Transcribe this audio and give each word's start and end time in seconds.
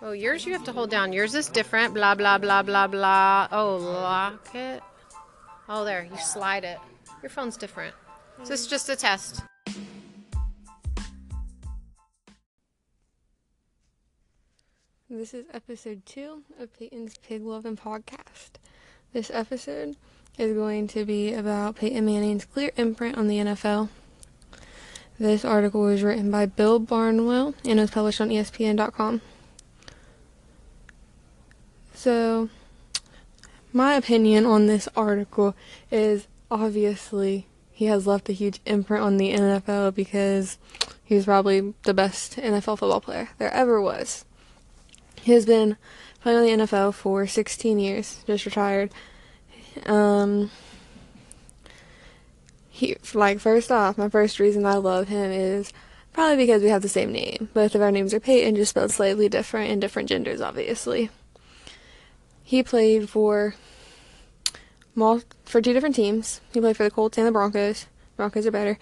Oh, 0.00 0.12
yours 0.12 0.46
you 0.46 0.52
have 0.52 0.64
to 0.64 0.72
hold 0.72 0.90
down. 0.90 1.12
Yours 1.12 1.34
is 1.34 1.48
different. 1.48 1.94
Blah, 1.94 2.14
blah, 2.14 2.38
blah, 2.38 2.62
blah, 2.62 2.86
blah. 2.86 3.48
Oh, 3.52 3.76
lock 3.76 4.54
it. 4.54 4.82
Oh, 5.68 5.84
there. 5.84 6.04
You 6.10 6.18
slide 6.18 6.64
it. 6.64 6.78
Your 7.22 7.30
phone's 7.30 7.56
different. 7.56 7.94
So 8.44 8.54
is 8.54 8.66
just 8.66 8.88
a 8.88 8.96
test. 8.96 9.42
This 15.08 15.34
is 15.34 15.44
episode 15.52 16.06
two 16.06 16.42
of 16.58 16.72
Peyton's 16.76 17.18
Pig 17.18 17.42
Loving 17.44 17.76
podcast. 17.76 18.52
This 19.12 19.30
episode 19.32 19.96
is 20.38 20.54
going 20.54 20.88
to 20.88 21.04
be 21.04 21.34
about 21.34 21.76
Peyton 21.76 22.06
Manning's 22.06 22.46
clear 22.46 22.70
imprint 22.76 23.18
on 23.18 23.28
the 23.28 23.36
NFL. 23.36 23.90
This 25.18 25.44
article 25.44 25.82
was 25.82 26.02
written 26.02 26.30
by 26.30 26.46
Bill 26.46 26.78
Barnwell 26.78 27.54
and 27.64 27.78
was 27.78 27.90
published 27.90 28.20
on 28.20 28.30
ESPN.com. 28.30 29.20
So, 32.02 32.48
my 33.72 33.94
opinion 33.94 34.44
on 34.44 34.66
this 34.66 34.88
article 34.96 35.54
is 35.88 36.26
obviously 36.50 37.46
he 37.70 37.84
has 37.84 38.08
left 38.08 38.28
a 38.28 38.32
huge 38.32 38.58
imprint 38.66 39.04
on 39.04 39.18
the 39.18 39.32
NFL 39.32 39.94
because 39.94 40.58
he's 41.04 41.26
probably 41.26 41.74
the 41.84 41.94
best 41.94 42.38
NFL 42.38 42.78
football 42.78 43.00
player 43.00 43.28
there 43.38 43.52
ever 43.52 43.80
was. 43.80 44.24
He 45.20 45.30
has 45.30 45.46
been 45.46 45.76
playing 46.22 46.48
in 46.48 46.58
the 46.58 46.66
NFL 46.66 46.92
for 46.94 47.24
16 47.24 47.78
years, 47.78 48.24
just 48.26 48.46
retired. 48.46 48.90
Um, 49.86 50.50
he 52.68 52.96
like 53.14 53.38
first 53.38 53.70
off, 53.70 53.96
my 53.96 54.08
first 54.08 54.40
reason 54.40 54.66
I 54.66 54.74
love 54.74 55.06
him 55.06 55.30
is 55.30 55.72
probably 56.12 56.34
because 56.34 56.62
we 56.62 56.68
have 56.68 56.82
the 56.82 56.88
same 56.88 57.12
name. 57.12 57.48
Both 57.54 57.76
of 57.76 57.80
our 57.80 57.92
names 57.92 58.12
are 58.12 58.18
Peyton, 58.18 58.56
just 58.56 58.70
spelled 58.70 58.90
slightly 58.90 59.28
different 59.28 59.70
and 59.70 59.80
different 59.80 60.08
genders, 60.08 60.40
obviously. 60.40 61.08
He 62.42 62.62
played 62.62 63.08
for 63.08 63.54
for 64.94 65.60
two 65.60 65.72
different 65.72 65.94
teams. 65.94 66.40
He 66.52 66.60
played 66.60 66.76
for 66.76 66.84
the 66.84 66.90
Colts 66.90 67.18
and 67.18 67.26
the 67.26 67.32
Broncos. 67.32 67.86
Broncos 68.16 68.46
are 68.46 68.50
better. 68.50 68.78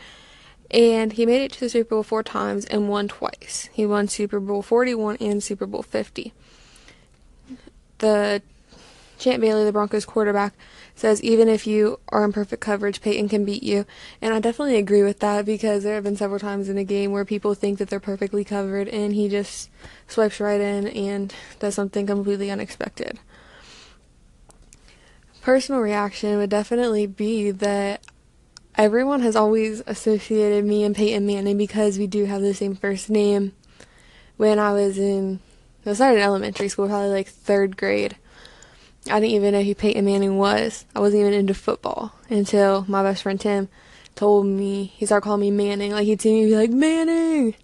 And 0.70 1.12
he 1.12 1.26
made 1.26 1.42
it 1.42 1.52
to 1.52 1.60
the 1.60 1.68
Super 1.68 1.96
Bowl 1.96 2.02
four 2.02 2.22
times 2.22 2.64
and 2.64 2.88
won 2.88 3.08
twice. 3.08 3.68
He 3.72 3.84
won 3.86 4.08
Super 4.08 4.38
Bowl 4.38 4.62
41 4.62 5.16
and 5.20 5.42
Super 5.42 5.66
Bowl 5.66 5.82
50. 5.82 6.32
The 7.98 8.42
Champ 9.18 9.40
Bailey, 9.40 9.64
the 9.64 9.72
Broncos 9.72 10.06
quarterback, 10.06 10.54
says 10.94 11.22
even 11.22 11.48
if 11.48 11.66
you 11.66 11.98
are 12.08 12.24
in 12.24 12.32
perfect 12.32 12.62
coverage, 12.62 13.02
Peyton 13.02 13.28
can 13.28 13.44
beat 13.44 13.62
you. 13.62 13.84
And 14.22 14.32
I 14.32 14.40
definitely 14.40 14.76
agree 14.76 15.02
with 15.02 15.18
that 15.20 15.44
because 15.44 15.82
there 15.82 15.94
have 15.94 16.04
been 16.04 16.16
several 16.16 16.38
times 16.38 16.68
in 16.68 16.78
a 16.78 16.84
game 16.84 17.12
where 17.12 17.24
people 17.24 17.54
think 17.54 17.78
that 17.78 17.90
they're 17.90 18.00
perfectly 18.00 18.44
covered 18.44 18.88
and 18.88 19.12
he 19.12 19.28
just 19.28 19.70
swipes 20.08 20.40
right 20.40 20.60
in 20.60 20.86
and 20.88 21.34
does 21.58 21.74
something 21.74 22.06
completely 22.06 22.50
unexpected. 22.50 23.18
Personal 25.42 25.80
reaction 25.80 26.36
would 26.36 26.50
definitely 26.50 27.06
be 27.06 27.50
that 27.50 28.02
everyone 28.74 29.20
has 29.20 29.36
always 29.36 29.82
associated 29.86 30.66
me 30.66 30.84
and 30.84 30.94
Peyton 30.94 31.26
Manning 31.26 31.56
because 31.56 31.98
we 31.98 32.06
do 32.06 32.26
have 32.26 32.42
the 32.42 32.52
same 32.52 32.76
first 32.76 33.08
name. 33.08 33.52
When 34.36 34.58
I 34.58 34.72
was 34.72 34.98
in, 34.98 35.40
I 35.86 35.94
started 35.94 36.16
in 36.16 36.22
elementary 36.22 36.68
school, 36.68 36.88
probably 36.88 37.08
like 37.08 37.28
third 37.28 37.78
grade. 37.78 38.16
I 39.06 39.18
didn't 39.18 39.34
even 39.34 39.52
know 39.54 39.62
who 39.62 39.74
Peyton 39.74 40.04
Manning 40.04 40.36
was. 40.36 40.84
I 40.94 41.00
wasn't 41.00 41.20
even 41.20 41.32
into 41.32 41.54
football 41.54 42.12
until 42.28 42.84
my 42.86 43.02
best 43.02 43.22
friend 43.22 43.40
Tim 43.40 43.68
told 44.14 44.44
me. 44.44 44.92
He 44.96 45.06
started 45.06 45.24
calling 45.24 45.40
me 45.40 45.50
Manning. 45.50 45.92
Like 45.92 46.04
he'd 46.04 46.20
see 46.20 46.32
me 46.32 46.50
be 46.50 46.56
like 46.56 46.70
Manning, 46.70 47.54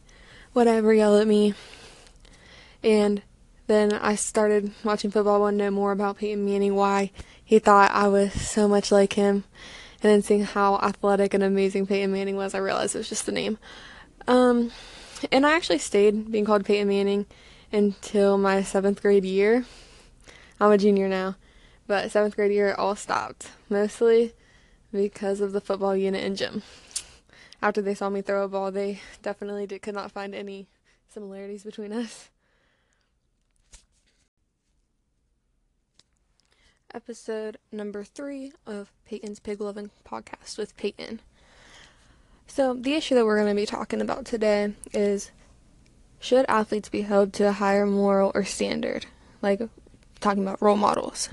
whatever, 0.54 0.94
yell 0.94 1.18
at 1.18 1.26
me. 1.26 1.52
And 2.82 3.20
then 3.66 3.92
I 3.92 4.14
started 4.14 4.72
watching 4.84 5.10
football. 5.10 5.40
Wanted 5.40 5.58
to 5.58 5.64
know 5.64 5.70
more 5.70 5.92
about 5.92 6.18
Peyton 6.18 6.44
Manning, 6.44 6.74
why 6.74 7.10
he 7.44 7.58
thought 7.58 7.90
I 7.90 8.08
was 8.08 8.32
so 8.32 8.68
much 8.68 8.92
like 8.92 9.14
him. 9.14 9.44
And 10.02 10.12
then 10.12 10.22
seeing 10.22 10.44
how 10.44 10.76
athletic 10.76 11.34
and 11.34 11.42
amazing 11.42 11.86
Peyton 11.86 12.12
Manning 12.12 12.36
was, 12.36 12.54
I 12.54 12.58
realized 12.58 12.94
it 12.94 12.98
was 12.98 13.08
just 13.08 13.26
the 13.26 13.32
name. 13.32 13.58
Um, 14.28 14.72
and 15.32 15.46
I 15.46 15.54
actually 15.54 15.78
stayed 15.78 16.30
being 16.30 16.44
called 16.44 16.64
Peyton 16.64 16.88
Manning 16.88 17.26
until 17.72 18.38
my 18.38 18.62
seventh 18.62 19.02
grade 19.02 19.24
year. 19.24 19.64
I'm 20.60 20.70
a 20.70 20.78
junior 20.78 21.08
now, 21.08 21.36
but 21.86 22.10
seventh 22.10 22.36
grade 22.36 22.52
year 22.52 22.68
it 22.68 22.78
all 22.78 22.96
stopped, 22.96 23.50
mostly 23.68 24.34
because 24.92 25.40
of 25.40 25.52
the 25.52 25.60
football 25.60 25.96
unit 25.96 26.24
and 26.24 26.36
gym. 26.36 26.62
After 27.60 27.82
they 27.82 27.94
saw 27.94 28.10
me 28.10 28.22
throw 28.22 28.44
a 28.44 28.48
ball, 28.48 28.70
they 28.70 29.00
definitely 29.22 29.66
did, 29.66 29.82
could 29.82 29.94
not 29.94 30.12
find 30.12 30.34
any 30.34 30.68
similarities 31.08 31.64
between 31.64 31.92
us. 31.92 32.28
Episode 36.94 37.58
number 37.72 38.04
three 38.04 38.52
of 38.66 38.92
Peyton's 39.04 39.40
Pig 39.40 39.60
Loving 39.60 39.90
podcast 40.06 40.58
with 40.58 40.76
Peyton. 40.76 41.20
So, 42.46 42.74
the 42.74 42.94
issue 42.94 43.14
that 43.14 43.24
we're 43.24 43.36
going 43.36 43.54
to 43.54 43.60
be 43.60 43.66
talking 43.66 44.00
about 44.00 44.24
today 44.24 44.74
is 44.92 45.30
should 46.20 46.46
athletes 46.48 46.88
be 46.88 47.02
held 47.02 47.32
to 47.34 47.48
a 47.48 47.52
higher 47.52 47.86
moral 47.86 48.32
or 48.34 48.44
standard? 48.44 49.06
Like, 49.42 49.60
talking 50.20 50.42
about 50.42 50.62
role 50.62 50.76
models. 50.76 51.28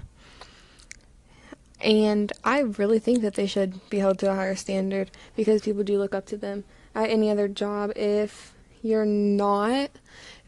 And 1.82 2.32
I 2.44 2.60
really 2.60 3.00
think 3.00 3.22
that 3.22 3.36
they 3.36 3.46
should 3.46 3.90
be 3.90 4.00
held 4.00 4.20
to 4.20 4.32
a 4.32 4.36
higher 4.36 4.56
standard 4.56 5.12
because 5.36 5.62
people 5.62 5.84
do 5.84 5.98
look 5.98 6.16
up 6.16 6.26
to 6.28 6.38
them 6.38 6.64
at 6.96 7.10
any 7.10 7.30
other 7.30 7.48
job. 7.48 7.92
If 7.96 8.54
you're 8.82 9.06
not 9.06 9.92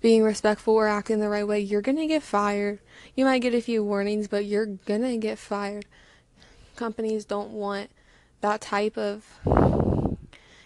being 0.05 0.21
respectful 0.21 0.75
or 0.75 0.88
acting 0.88 1.19
the 1.19 1.27
right 1.27 1.47
way, 1.47 1.59
you're 1.59 1.81
going 1.81 1.97
to 1.97 2.05
get 2.05 2.21
fired 2.21 2.77
you 3.16 3.23
might 3.23 3.39
get 3.39 3.53
a 3.53 3.61
few 3.61 3.83
warnings, 3.83 4.27
but 4.27 4.45
you're 4.45 4.66
gonna 4.66 5.17
get 5.17 5.39
fired. 5.39 5.85
Companies 6.75 7.23
don't 7.23 7.51
want 7.51 7.89
that 8.41 8.59
type 8.59 8.97
of, 8.97 9.25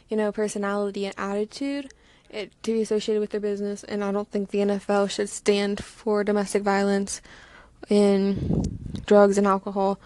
you 0.10 0.18
know, 0.18 0.32
personality 0.32 1.06
and 1.06 1.14
attitude 1.18 1.92
it, 2.30 2.52
to 2.64 2.74
be 2.74 2.82
associated 2.82 3.22
with 3.22 3.30
their 3.30 3.40
business. 3.40 3.84
And 3.84 4.04
I 4.04 4.12
don't 4.12 4.30
think 4.30 4.50
the 4.50 4.60
NFL 4.60 5.12
should 5.12 5.30
stand 5.30 5.84
for 5.84 6.24
domestic 6.24 6.64
violence 6.64 7.22
in 7.88 8.64
drugs 9.06 9.38
and 9.38 9.46
alcohol 9.46 10.00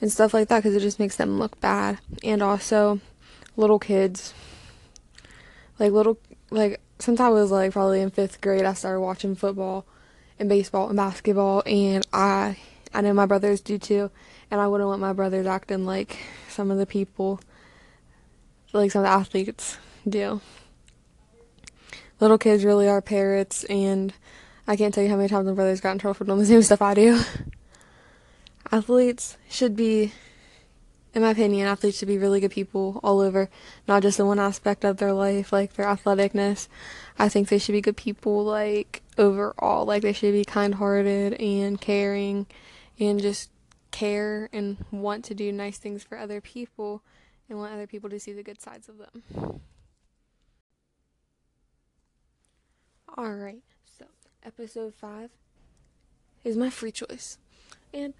and 0.00 0.10
stuff 0.10 0.32
like 0.32 0.48
that 0.48 0.60
because 0.60 0.74
it 0.74 0.80
just 0.80 0.98
makes 0.98 1.16
them 1.16 1.38
look 1.38 1.60
bad. 1.60 1.98
And 2.24 2.42
also, 2.42 3.00
little 3.56 3.78
kids, 3.78 4.32
like 5.78 5.92
little, 5.92 6.18
like 6.50 6.80
since 7.00 7.20
I 7.20 7.28
was 7.28 7.50
like 7.50 7.72
probably 7.72 8.00
in 8.00 8.10
fifth 8.10 8.40
grade, 8.40 8.64
I 8.64 8.74
started 8.74 9.00
watching 9.00 9.34
football 9.34 9.86
and 10.38 10.48
baseball 10.48 10.88
and 10.88 10.96
basketball, 10.96 11.62
and 11.66 12.06
I 12.12 12.56
I 12.92 13.00
know 13.00 13.12
my 13.12 13.26
brothers 13.26 13.60
do 13.60 13.78
too, 13.78 14.10
and 14.50 14.60
I 14.60 14.66
wouldn't 14.66 14.88
want 14.88 15.00
my 15.00 15.12
brothers 15.12 15.46
acting 15.46 15.86
like 15.86 16.18
some 16.48 16.70
of 16.70 16.78
the 16.78 16.86
people, 16.86 17.40
like 18.72 18.90
some 18.90 19.00
of 19.00 19.06
the 19.06 19.12
athletes 19.12 19.78
do. 20.08 20.40
Little 22.20 22.38
kids 22.38 22.64
really 22.64 22.88
are 22.88 23.00
parrots, 23.00 23.64
and 23.64 24.12
I 24.66 24.76
can't 24.76 24.92
tell 24.92 25.02
you 25.02 25.10
how 25.10 25.16
many 25.16 25.28
times 25.28 25.46
my 25.46 25.52
brothers 25.52 25.80
got 25.80 25.92
in 25.92 25.98
trouble 25.98 26.14
for 26.14 26.24
doing 26.24 26.38
the 26.38 26.46
same 26.46 26.62
stuff 26.62 26.82
I 26.82 26.94
do. 26.94 27.22
athletes 28.72 29.36
should 29.48 29.74
be, 29.74 30.12
in 31.12 31.22
my 31.22 31.30
opinion, 31.30 31.66
athletes 31.66 31.98
should 31.98 32.08
be 32.08 32.18
really 32.18 32.40
good 32.40 32.52
people 32.52 33.00
all 33.02 33.20
over, 33.20 33.50
not 33.88 34.02
just 34.02 34.20
in 34.20 34.26
one 34.26 34.38
aspect 34.38 34.84
of 34.84 34.98
their 34.98 35.12
life, 35.12 35.52
like 35.52 35.72
their 35.74 35.86
athleticness. 35.86 36.68
I 37.18 37.28
think 37.28 37.48
they 37.48 37.58
should 37.58 37.72
be 37.72 37.80
good 37.80 37.96
people, 37.96 38.44
like 38.44 39.02
overall. 39.18 39.84
Like 39.84 40.02
they 40.02 40.12
should 40.12 40.32
be 40.32 40.44
kind 40.44 40.76
hearted 40.76 41.34
and 41.34 41.80
caring 41.80 42.46
and 42.98 43.20
just 43.20 43.50
care 43.90 44.48
and 44.52 44.76
want 44.92 45.24
to 45.24 45.34
do 45.34 45.50
nice 45.50 45.78
things 45.78 46.04
for 46.04 46.16
other 46.16 46.40
people 46.40 47.02
and 47.48 47.58
want 47.58 47.72
other 47.72 47.88
people 47.88 48.08
to 48.10 48.20
see 48.20 48.32
the 48.32 48.44
good 48.44 48.60
sides 48.60 48.88
of 48.88 48.98
them. 48.98 49.60
Alright, 53.18 53.62
so 53.98 54.04
episode 54.44 54.94
5 54.94 55.30
is 56.44 56.56
my 56.56 56.70
free 56.70 56.92
choice. 56.92 57.38
And 57.92 58.14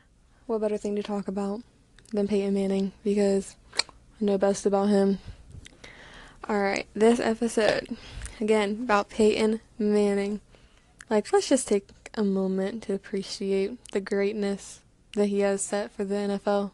what 0.47 0.61
better 0.61 0.77
thing 0.77 0.97
to 0.97 1.03
talk 1.03 1.29
about 1.29 1.63
than 2.13 2.29
Peyton 2.29 2.55
Manning 2.55 2.93
because 3.05 3.57
I 3.79 4.25
know 4.25 4.39
best 4.39 4.67
about 4.67 4.89
him. 4.89 5.19
Alright, 6.49 6.87
this 6.95 7.21
episode, 7.21 7.97
again, 8.41 8.81
about 8.83 9.11
Peyton 9.11 9.61
Manning. 9.79 10.41
Like, 11.09 11.33
let's 11.33 11.49
just 11.49 11.69
take 11.69 11.89
a 12.15 12.25
moment 12.25 12.83
to 12.85 12.95
appreciate 12.95 13.85
the 13.93 14.01
greatness 14.01 14.81
that 15.15 15.27
he 15.27 15.41
has 15.41 15.63
set 15.63 15.91
for 15.91 16.05
the 16.05 16.15
NFL. 16.15 16.73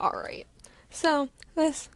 Alright, 0.00 0.46
so 0.90 1.28
this 1.54 1.88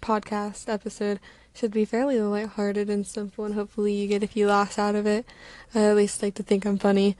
podcast 0.00 0.68
episode 0.68 1.20
should 1.52 1.72
be 1.72 1.84
fairly 1.84 2.20
lighthearted 2.20 2.88
and 2.90 3.06
simple, 3.06 3.44
and 3.44 3.54
hopefully 3.54 3.94
you 3.94 4.06
get 4.06 4.22
a 4.22 4.26
few 4.28 4.46
laughs 4.46 4.78
out 4.78 4.94
of 4.94 5.06
it. 5.06 5.26
I 5.74 5.80
at 5.80 5.96
least 5.96 6.22
like 6.22 6.34
to 6.34 6.42
think 6.42 6.64
I'm 6.64 6.78
funny. 6.78 7.16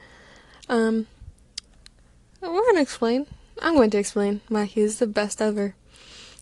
Um, 0.69 1.07
we're 2.41 2.65
gonna 2.65 2.81
explain. 2.81 3.27
I'm 3.61 3.75
going 3.75 3.89
to 3.91 3.97
explain 3.97 4.41
why 4.49 4.65
he's 4.65 4.99
the 4.99 5.07
best 5.07 5.41
ever. 5.41 5.75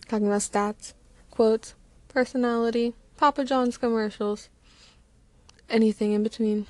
Talking 0.08 0.26
about 0.26 0.40
stats, 0.40 0.92
quotes, 1.30 1.74
personality, 2.08 2.94
Papa 3.16 3.44
John's 3.44 3.78
commercials, 3.78 4.48
anything 5.70 6.12
in 6.12 6.22
between. 6.22 6.66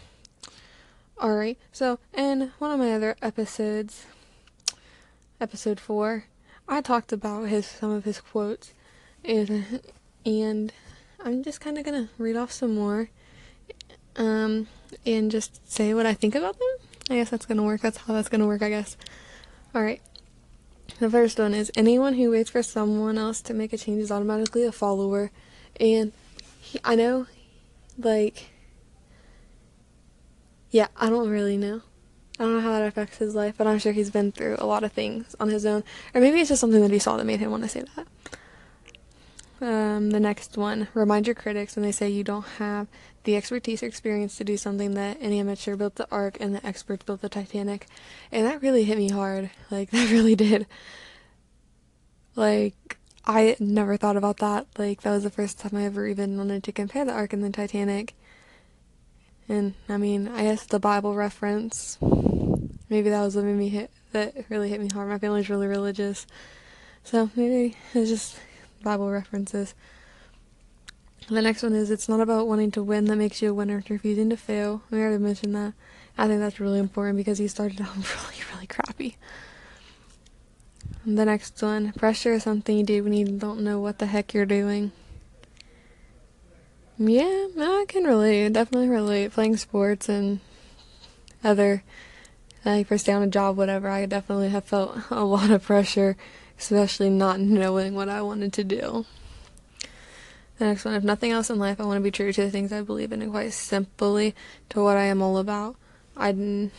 Alright, 1.21 1.59
so 1.73 1.99
in 2.15 2.53
one 2.59 2.71
of 2.71 2.79
my 2.79 2.93
other 2.93 3.17
episodes, 3.23 4.07
episode 5.41 5.81
four, 5.81 6.25
I 6.69 6.81
talked 6.81 7.13
about 7.13 7.49
his 7.49 7.67
some 7.67 7.91
of 7.91 8.05
his 8.05 8.21
quotes, 8.21 8.75
and 9.25 9.81
and 10.25 10.73
I'm 11.25 11.43
just 11.43 11.61
kind 11.61 11.79
of 11.79 11.85
gonna 11.85 12.09
read 12.19 12.37
off 12.37 12.53
some 12.53 12.75
more, 12.75 13.11
um, 14.17 14.69
and 15.05 15.31
just 15.31 15.69
say 15.71 15.95
what 15.95 16.07
I 16.07 16.15
think 16.15 16.35
about 16.35 16.59
them. 16.59 16.89
I 17.11 17.17
guess 17.17 17.31
that's 17.31 17.47
gonna 17.47 17.63
work. 17.63 17.81
That's 17.81 17.99
how 17.99 18.15
that's 18.15 18.29
gonna 18.29 18.47
work. 18.47 18.63
I 18.63 18.69
guess. 18.69 18.97
All 19.75 19.83
right. 19.83 20.03
The 20.99 21.11
first 21.11 21.39
one 21.39 21.53
is 21.53 21.71
anyone 21.77 22.15
who 22.15 22.31
waits 22.31 22.51
for 22.51 22.63
someone 22.63 23.19
else 23.19 23.41
to 23.43 23.55
make 23.55 23.73
a 23.73 23.79
change 23.79 24.01
is 24.01 24.11
automatically 24.11 24.65
a 24.65 24.73
follower, 24.73 25.31
and 25.79 26.13
he, 26.61 26.79
I 26.85 26.95
know, 26.95 27.27
like, 27.99 28.47
yeah, 30.71 30.89
I 30.97 31.11
don't 31.11 31.29
really 31.29 31.57
know. 31.57 31.83
I 32.39 32.45
don't 32.45 32.55
know 32.55 32.61
how 32.61 32.73
that 32.73 32.87
affects 32.87 33.19
his 33.19 33.35
life, 33.35 33.55
but 33.57 33.67
I'm 33.67 33.79
sure 33.79 33.93
he's 33.93 34.11
been 34.11 34.31
through 34.31 34.57
a 34.59 34.67
lot 34.67 34.85
of 34.85 34.93
things 34.93 35.35
on 35.41 35.49
his 35.49 35.65
own. 35.65 35.83
Or 36.15 36.21
maybe 36.21 36.41
it's 36.41 36.51
just 36.51 36.61
something 36.61 36.83
that 36.83 36.91
he 36.91 36.99
saw 36.99 37.17
that 37.17 37.25
made 37.25 37.41
him 37.41 37.51
want 37.51 37.63
to 37.63 37.69
say 37.69 37.83
that. 37.97 38.07
Um, 39.61 40.11
the 40.11 40.21
next 40.21 40.59
one 40.59 40.89
remind 40.93 41.27
your 41.27 41.35
critics 41.35 41.77
when 41.77 41.83
they 41.83 41.93
say 41.93 42.11
you 42.11 42.23
don't 42.25 42.47
have 42.59 42.89
the 43.25 43.37
expertise 43.37 43.83
or 43.83 43.87
experience 43.87 44.37
to 44.37 44.45
do 44.45 44.57
something 44.57 44.95
that 44.95 45.17
any 45.21 45.41
amateur 45.41 45.77
built 45.77 45.95
the 45.95 46.07
Ark 46.11 46.37
and 46.41 46.55
the 46.55 46.65
experts 46.65 47.05
built 47.05 47.23
the 47.23 47.29
Titanic. 47.29 47.87
And 48.31 48.47
that 48.47 48.61
really 48.61 48.85
hit 48.85 48.99
me 48.99 49.11
hard. 49.11 49.51
Like, 49.71 49.91
that 49.91 50.11
really 50.11 50.37
did. 50.37 50.67
Like, 52.37 52.99
I 53.25 53.57
never 53.59 53.97
thought 53.97 54.17
about 54.17 54.37
that. 54.39 54.67
Like, 54.79 55.03
that 55.03 55.11
was 55.11 55.25
the 55.25 55.31
first 55.31 55.59
time 55.59 55.75
I 55.75 55.85
ever 55.85 56.07
even 56.07 56.37
wanted 56.37 56.63
to 56.65 56.73
compare 56.73 57.05
the 57.05 57.13
Ark 57.13 57.33
and 57.33 57.43
the 57.43 57.51
Titanic. 57.51 58.15
And 59.49 59.75
I 59.89 59.97
mean, 59.97 60.29
I 60.29 60.43
guess 60.45 60.65
the 60.67 60.79
Bible 60.79 61.15
reference, 61.15 61.99
maybe 62.89 63.11
that 63.11 63.23
was 63.23 63.35
what 63.35 63.45
made 63.45 63.57
me 63.57 63.69
hit, 63.71 63.91
that 64.13 64.35
really 64.49 64.69
hit 64.69 64.81
me 64.81 64.89
hard. 64.93 65.09
My 65.09 65.19
family's 65.19 65.51
really 65.51 65.67
religious. 65.67 66.27
So 67.03 67.31
maybe 67.37 67.77
it's 67.95 68.11
just 68.11 68.39
Bible 68.87 69.11
references. 69.11 69.75
The 71.29 71.43
next 71.43 71.65
one 71.65 71.75
is 71.75 71.91
it's 71.91 72.09
not 72.09 72.21
about 72.21 72.47
wanting 72.47 72.71
to 72.71 72.85
win 72.85 73.07
that 73.07 73.17
makes 73.17 73.43
you 73.43 73.51
a 73.51 73.55
winner, 73.55 73.79
it's 73.79 73.91
refusing 73.91 74.31
to 74.31 74.37
fail. 74.37 74.83
We 74.93 75.01
already 75.01 75.19
mentioned 75.19 75.57
that. 75.57 75.73
I 76.17 76.29
think 76.29 76.39
that's 76.39 76.61
really 76.61 76.79
important 76.79 77.17
because 77.17 77.39
he 77.39 77.49
started 77.49 77.81
out 77.81 77.97
really, 77.97 78.45
really 78.55 78.69
crappy. 78.69 79.17
The 81.05 81.25
next 81.25 81.61
one 81.61 81.93
pressure 81.95 82.35
is 82.35 82.45
something 82.45 82.79
you 82.79 82.85
do 82.85 83.03
when 83.03 83.13
you 83.13 83.27
don't 83.27 83.63
know 83.63 83.81
what 83.81 83.99
the 83.99 84.07
heck 84.07 84.33
you're 84.33 84.47
doing. 84.47 84.93
Yeah, 86.97 87.49
I 87.59 87.87
can 87.89 88.05
relate. 88.05 88.53
Definitely 88.53 88.89
relate. 88.89 89.33
Playing 89.33 89.57
sports 89.57 90.09
and 90.09 90.39
other, 91.43 91.83
like 92.65 92.87
first 92.87 93.07
day 93.07 93.13
on 93.13 93.25
a 93.25 93.27
job, 93.27 93.57
whatever, 93.57 93.89
I 93.89 94.07
definitely 94.07 94.51
have 94.51 94.65
felt 94.65 94.97
a 95.11 95.25
lot 95.25 95.51
of 95.51 95.65
pressure, 95.65 96.17
especially 96.59 97.11
not 97.11 97.41
knowing 97.41 97.95
what 97.95 98.09
I 98.09 98.23
wanted 98.23 98.53
to 98.55 98.65
do. 98.65 99.05
The 100.59 100.65
next 100.65 100.85
one, 100.85 100.95
if 100.95 101.05
nothing 101.05 101.33
else 101.33 101.51
in 101.51 101.59
life, 101.59 101.81
I 101.81 101.85
want 101.85 101.99
to 101.99 102.03
be 102.03 102.11
true 102.11 102.33
to 102.33 102.43
the 102.43 102.51
things 102.51 102.73
I 102.73 102.81
believe 102.81 103.13
in 103.13 103.21
and 103.21 103.31
quite 103.31 103.53
simply 103.53 104.35
to 104.71 104.83
what 104.83 104.97
I 104.97 105.05
am 105.05 105.21
all 105.21 105.37
about. 105.37 105.77
I, 106.17 106.71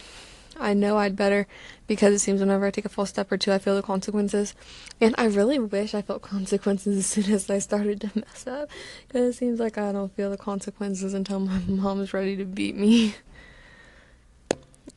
I 0.59 0.73
know 0.73 0.97
I'd 0.97 1.15
better 1.15 1.45
because 1.85 2.13
it 2.13 2.19
seems 2.19 2.39
whenever 2.39 2.65
I 2.65 2.71
take 2.71 2.85
a 2.85 2.89
false 2.89 3.09
step 3.09 3.31
or 3.31 3.37
two, 3.37 3.51
I 3.51 3.59
feel 3.59 3.75
the 3.75 3.83
consequences. 3.83 4.55
And 4.99 5.13
I 5.17 5.25
really 5.25 5.59
wish 5.59 5.93
I 5.93 6.01
felt 6.01 6.21
consequences 6.23 6.97
as 6.97 7.05
soon 7.05 7.31
as 7.31 7.49
I 7.51 7.59
started 7.59 8.01
to 8.01 8.11
mess 8.15 8.47
up 8.47 8.69
because 9.07 9.35
it 9.35 9.37
seems 9.37 9.59
like 9.59 9.77
I 9.77 9.91
don't 9.91 10.15
feel 10.15 10.31
the 10.31 10.37
consequences 10.37 11.13
until 11.13 11.39
my 11.39 11.59
mom's 11.67 12.13
ready 12.13 12.35
to 12.37 12.45
beat 12.45 12.75
me. 12.75 13.13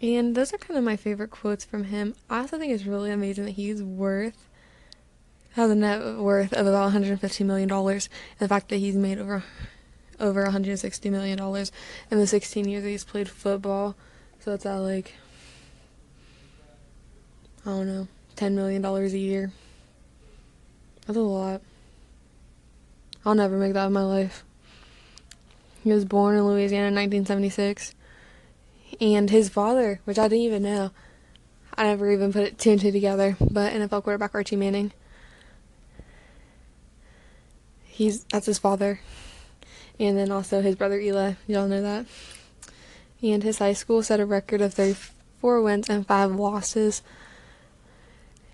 And 0.00 0.34
those 0.34 0.54
are 0.54 0.58
kind 0.58 0.78
of 0.78 0.84
my 0.84 0.96
favorite 0.96 1.30
quotes 1.30 1.66
from 1.66 1.84
him. 1.84 2.14
I 2.30 2.38
also 2.38 2.58
think 2.58 2.72
it's 2.72 2.86
really 2.86 3.10
amazing 3.10 3.44
that 3.44 3.50
he's 3.50 3.82
worth 3.82 4.48
has 5.54 5.70
a 5.70 5.74
net 5.74 6.18
worth 6.18 6.52
of 6.52 6.66
about 6.66 6.84
150 6.84 7.44
million 7.44 7.68
dollars, 7.68 8.08
the 8.38 8.48
fact 8.48 8.68
that 8.68 8.76
he's 8.76 8.96
made 8.96 9.18
over 9.18 9.42
over 10.18 10.42
160 10.42 11.10
million 11.10 11.38
dollars 11.38 11.72
in 12.10 12.18
the 12.18 12.26
16 12.26 12.68
years 12.68 12.82
that 12.82 12.88
he's 12.88 13.04
played 13.04 13.28
football. 13.28 13.96
So 14.40 14.52
it's 14.52 14.66
at 14.66 14.76
like 14.76 15.14
I 17.66 17.70
don't 17.70 17.86
know, 17.86 18.08
10 18.36 18.54
million 18.54 18.82
dollars 18.82 19.12
a 19.12 19.18
year. 19.18 19.52
That's 21.06 21.18
a 21.18 21.22
lot. 21.22 21.62
I'll 23.24 23.34
never 23.34 23.58
make 23.58 23.74
that 23.74 23.86
in 23.86 23.92
my 23.92 24.02
life. 24.02 24.44
He 25.82 25.92
was 25.92 26.04
born 26.04 26.36
in 26.36 26.46
Louisiana 26.46 26.88
in 26.88 26.94
1976. 26.94 27.94
And 29.00 29.30
his 29.30 29.48
father, 29.48 30.00
which 30.04 30.18
I 30.18 30.28
didn't 30.28 30.44
even 30.44 30.62
know, 30.62 30.90
I 31.74 31.84
never 31.84 32.10
even 32.10 32.32
put 32.32 32.44
it 32.44 32.58
two 32.58 32.72
and 32.72 32.80
two 32.80 32.92
together, 32.92 33.36
but 33.40 33.72
NFL 33.72 34.02
quarterback 34.04 34.34
Archie 34.34 34.56
Manning 34.56 34.92
he's 37.90 38.24
that's 38.24 38.46
his 38.46 38.58
father. 38.58 39.00
And 39.98 40.16
then 40.16 40.30
also 40.30 40.62
his 40.62 40.76
brother 40.76 40.98
Eli. 40.98 41.34
Y'all 41.46 41.68
know 41.68 41.82
that. 41.82 42.06
And 43.22 43.42
his 43.42 43.58
high 43.58 43.74
school 43.74 44.02
set 44.02 44.20
a 44.20 44.24
record 44.24 44.62
of 44.62 44.72
34 44.72 45.60
wins 45.60 45.90
and 45.90 46.06
5 46.06 46.36
losses 46.36 47.02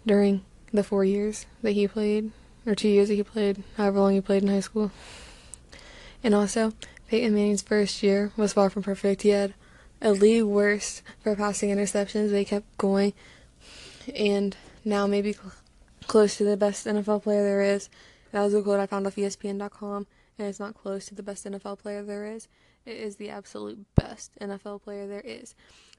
during 0.05 0.45
the 0.73 0.83
4 0.83 1.05
years 1.05 1.47
that 1.63 1.73
he 1.73 1.87
played 1.87 2.33
or 2.67 2.75
2 2.75 2.89
years 2.89 3.09
that 3.09 3.15
he 3.15 3.23
played, 3.23 3.63
however 3.77 4.01
long 4.01 4.15
he 4.15 4.21
played 4.21 4.43
in 4.43 4.49
high 4.49 4.61
school. 4.61 4.91
And 6.25 6.35
also, 6.35 6.73
Peyton 7.07 7.35
Manning's 7.35 7.63
first 7.63 8.03
year 8.03 8.33
was 8.37 8.53
far 8.53 8.69
from 8.69 8.83
perfect. 8.83 9.23
He 9.23 9.29
had 9.29 9.55
a 10.03 10.11
league 10.11 10.43
worst 10.43 11.03
for 11.23 11.37
passing 11.37 11.71
interceptions, 11.71 12.37
he 12.37 12.45
kept 12.45 12.77
going. 12.79 13.13
And 14.15 14.57
now 14.85 15.07
maybe 15.07 15.33
cl- 15.33 15.53
close 16.07 16.37
to 16.37 16.45
the 16.45 16.57
best 16.57 16.87
NFL 16.87 17.23
player 17.23 17.45
there 17.45 17.63
is. 17.63 17.89
That 18.33 18.43
was 18.43 18.55
a 18.55 18.63
quote 18.63 18.81
I 18.81 18.87
found 18.87 19.07
off 19.07 19.17
ESPN.com, 19.17 20.07
and 20.39 20.49
it's 20.49 20.61
not 20.61 20.75
close 20.75 21.07
to 21.07 21.15
the 21.15 21.23
best 21.23 21.45
NFL 21.45 21.79
player 21.79 22.03
there 22.03 22.27
is. 22.27 22.49
It 22.85 22.97
is 22.97 23.17
the 23.17 23.31
absolute 23.31 23.85
best 23.95 24.33
NFL 24.41 24.83
player 24.83 25.07
there 25.07 25.21
is. 25.21 25.55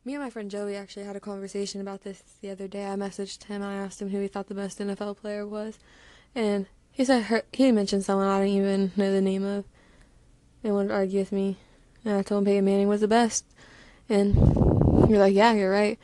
Me 0.06 0.14
and 0.14 0.24
my 0.24 0.30
friend 0.30 0.50
Joey 0.50 0.76
actually 0.76 1.06
had 1.06 1.16
a 1.16 1.20
conversation 1.20 1.82
about 1.82 2.04
this 2.04 2.24
the 2.42 2.50
other 2.50 2.68
day. 2.68 2.86
I 2.86 2.96
messaged 2.96 3.44
him 3.44 3.62
I 3.62 3.76
asked 3.76 4.02
him 4.02 4.10
who 4.10 4.22
he 4.22 4.28
thought 4.28 4.48
the 4.48 4.56
best 4.56 4.80
NFL 4.80 5.18
player 5.18 5.46
was, 5.46 5.80
and 6.34 6.68
he 6.92 7.04
said 7.04 7.24
her, 7.24 7.44
he 7.52 7.72
mentioned 7.72 8.06
someone 8.06 8.28
I 8.28 8.40
don't 8.40 8.48
even 8.48 8.92
know 8.96 9.12
the 9.12 9.22
name 9.22 9.44
of, 9.44 9.66
and 10.64 10.74
wanted 10.74 10.90
to 10.90 10.96
argue 10.96 11.20
with 11.20 11.32
me. 11.32 11.58
And 12.06 12.16
I 12.18 12.22
told 12.22 12.40
him 12.40 12.46
Peyton 12.46 12.66
Manning 12.66 12.88
was 12.88 13.02
the 13.02 13.08
best, 13.08 13.46
and 14.08 14.36
you're 15.10 15.20
like, 15.20 15.36
yeah, 15.36 15.54
you're 15.54 15.72
right. 15.72 16.00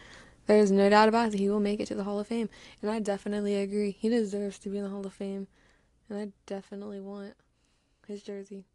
There's 0.47 0.71
no 0.71 0.89
doubt 0.89 1.07
about 1.07 1.33
it. 1.33 1.39
He 1.39 1.49
will 1.49 1.61
make 1.61 1.79
it 1.79 1.85
to 1.87 1.95
the 1.95 2.03
Hall 2.03 2.19
of 2.19 2.27
Fame, 2.27 2.49
and 2.81 2.91
I 2.91 2.99
definitely 2.99 3.55
agree. 3.55 3.91
He 3.91 4.09
deserves 4.09 4.59
to 4.59 4.69
be 4.69 4.77
in 4.77 4.83
the 4.83 4.89
Hall 4.89 5.05
of 5.05 5.13
Fame. 5.13 5.47
And 6.09 6.17
I 6.19 6.31
definitely 6.45 6.99
want 6.99 7.35
his 8.07 8.23
jersey. 8.23 8.65